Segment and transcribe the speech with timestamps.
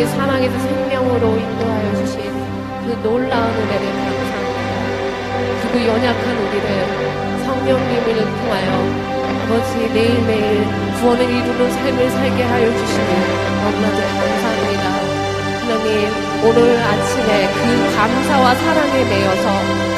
[0.00, 2.22] 우리 사랑에서 생명으로 인도하여 주신
[2.86, 5.60] 그 놀라운 은혜를 감사합니다.
[5.60, 8.68] 그리고 연약한 우리를 성령님을 통하여
[9.28, 10.64] 아버지 매일매일
[10.94, 13.10] 구원을 이루는 삶을 살게 하여 주시니
[13.60, 14.84] 너무나도 감사합니다.
[15.60, 15.88] 하나님
[16.48, 19.44] 오늘 아침에 그 감사와 사랑에 매여서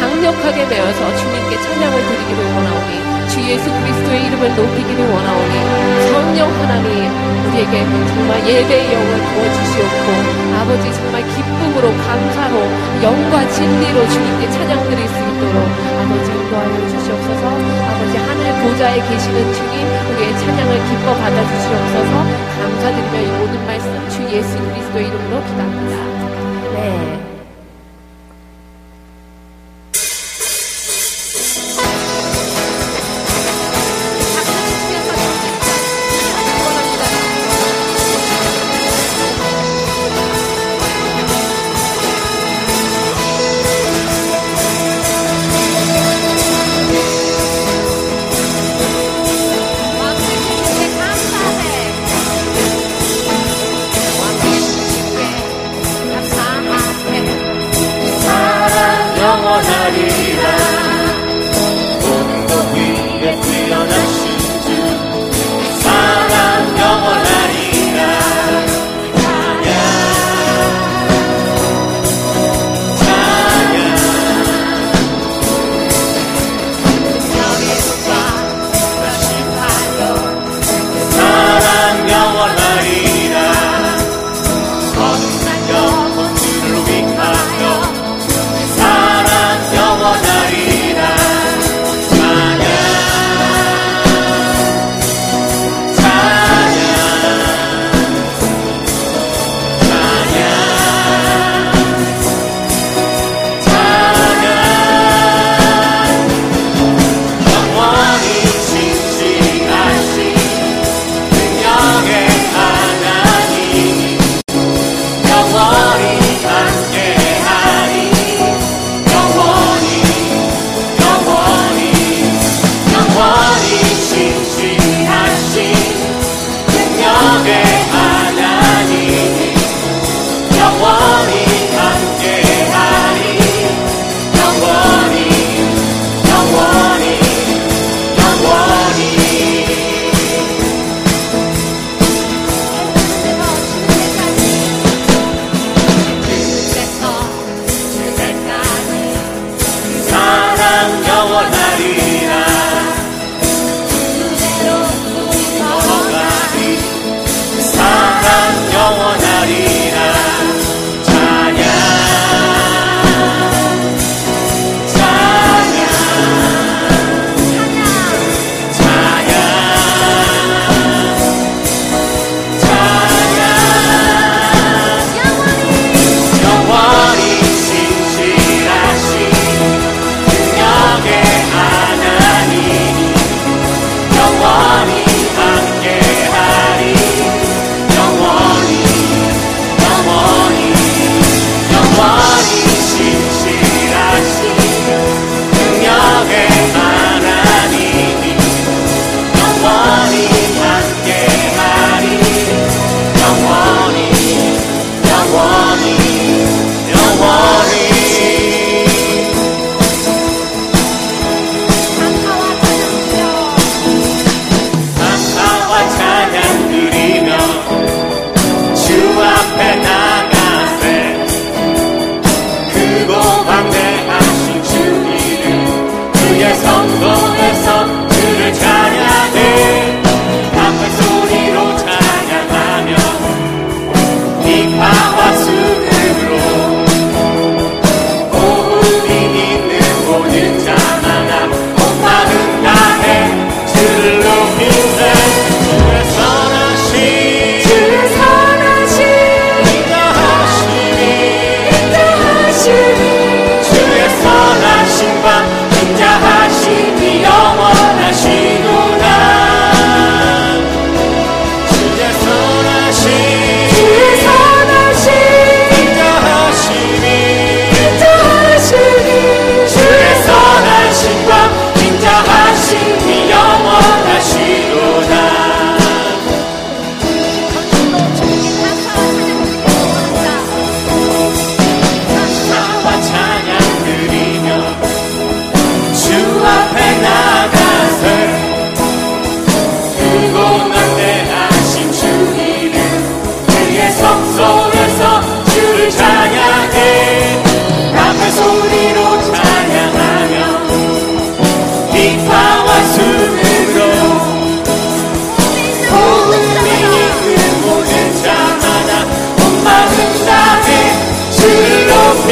[0.00, 5.54] 강력하게 매여서 주님께 찬양을 드리기를 원하오니 주 예수 그리스도의 이름을 높이기를 원하오니
[6.12, 7.10] 성령 하나님
[7.50, 12.54] 우리에게 정말 예배의 영을 부어주시옵고 아버지 정말 기쁨으로 감사로
[13.02, 15.58] 영과 진리로 주님께 찬양 드릴 수 있도록
[15.98, 17.42] 아버지 인도하여 주시옵소서.
[17.90, 19.82] 아버지 하늘 보좌에 계시는 주님
[20.14, 21.83] 우리의 찬양을 기뻐 받아주시옵소서.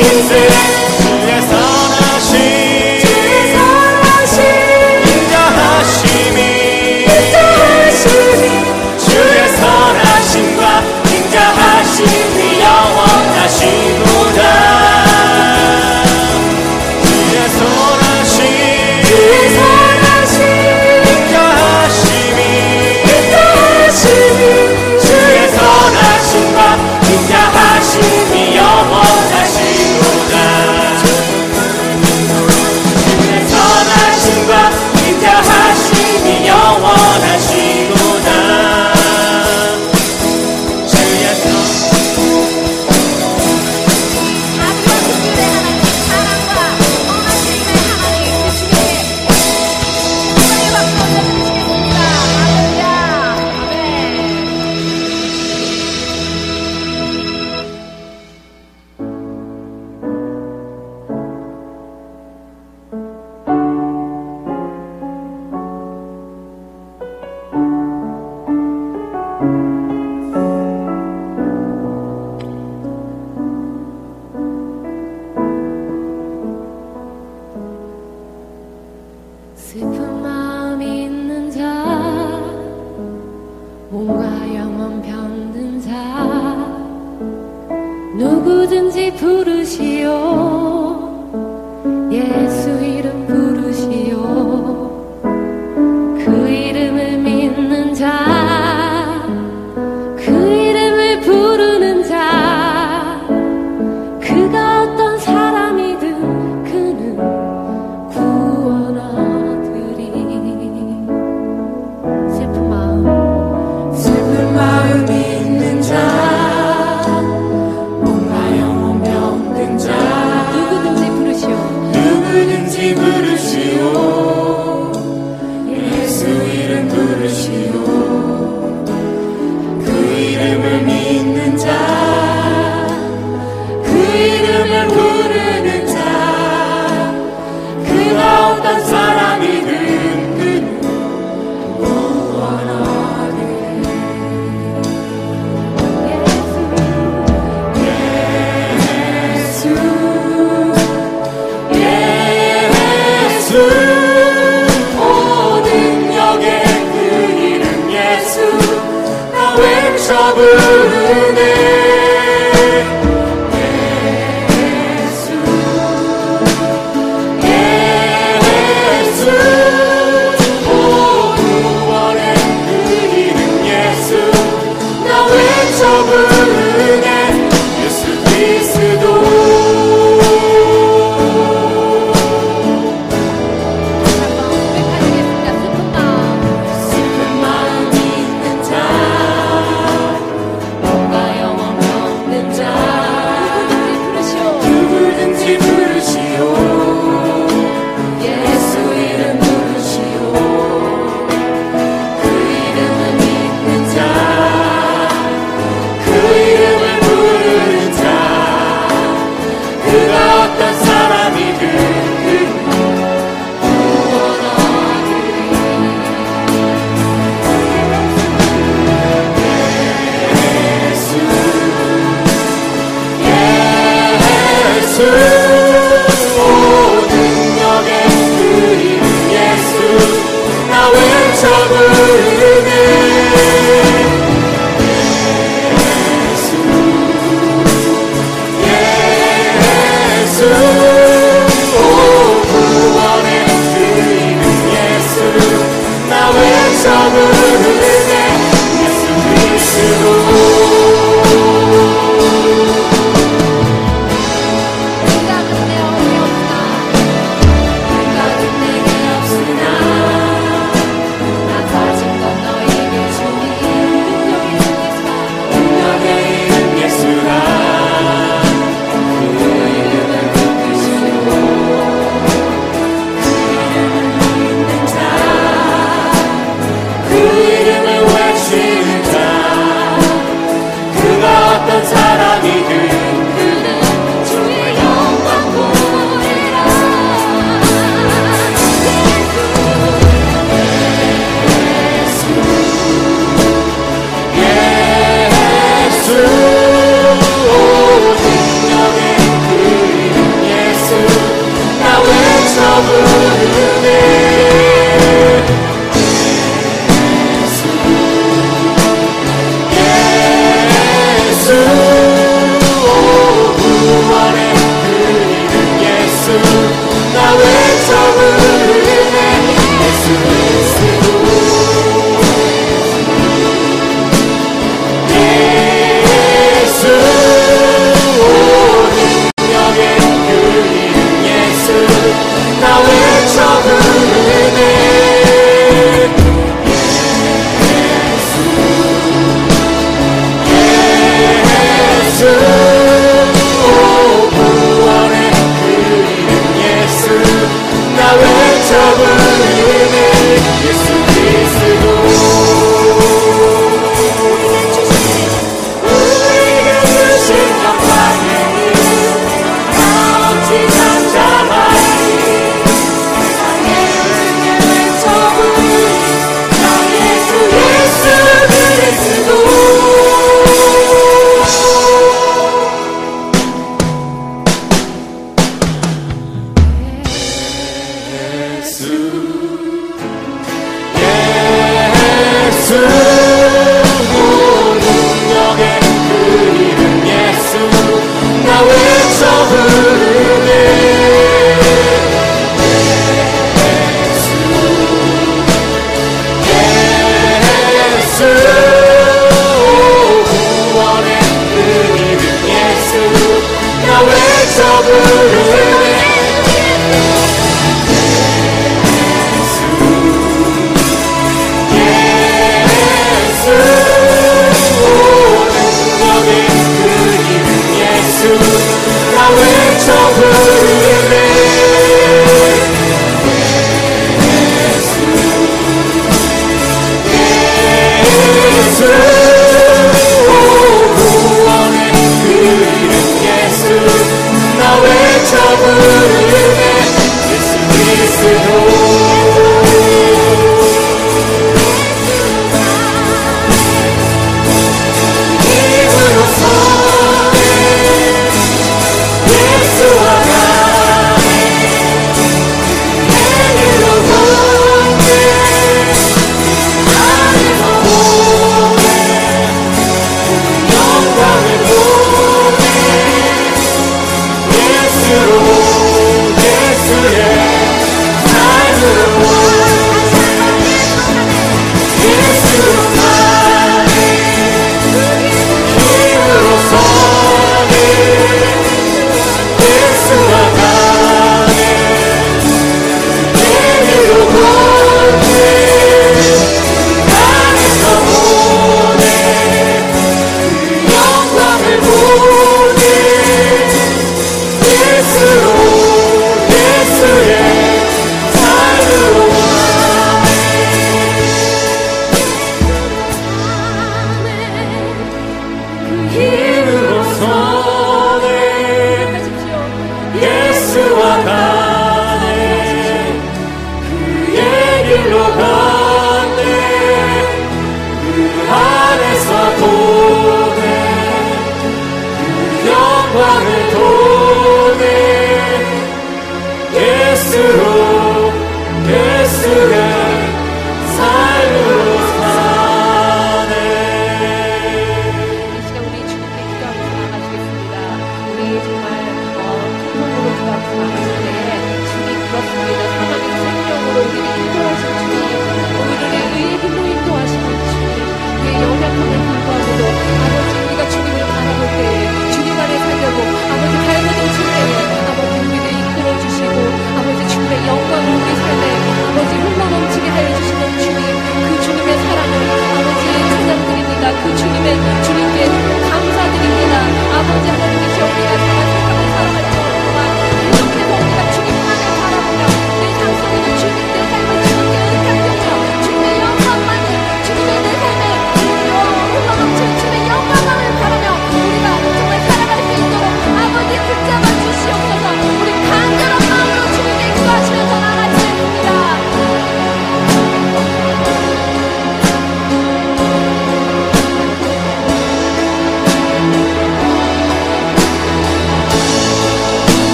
[0.00, 0.57] Jesus.